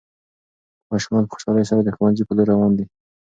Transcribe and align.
ماشومان 0.91 1.23
په 1.25 1.31
خوشحالۍ 1.33 1.63
سره 1.69 1.81
د 1.83 1.89
ښوونځي 1.95 2.23
په 2.25 2.33
لور 2.37 2.47
روان 2.53 2.71
دي. 2.77 2.85